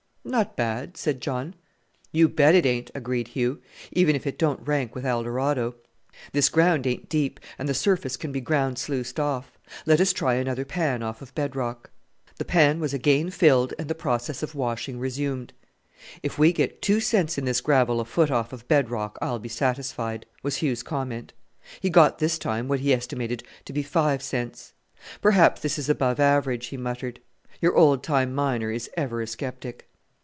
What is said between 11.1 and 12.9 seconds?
of bed rock." The pan